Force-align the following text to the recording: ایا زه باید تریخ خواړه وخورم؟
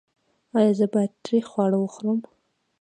ایا 0.57 0.71
زه 0.79 0.85
باید 0.93 1.11
تریخ 1.23 1.45
خواړه 1.51 1.77
وخورم؟ 1.79 2.19